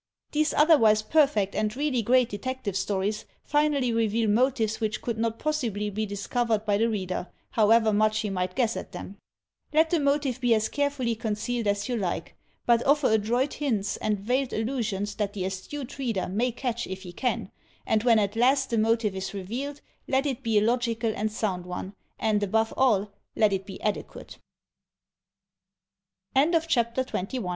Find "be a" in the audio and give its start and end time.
20.41-20.61